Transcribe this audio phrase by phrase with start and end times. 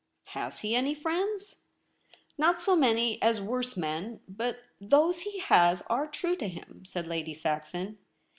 [0.39, 1.57] 'Has he any friends
[2.11, 6.83] ?'* Not so many as worse men; but those he has are true to him/
[6.87, 7.99] said Lady Saxon.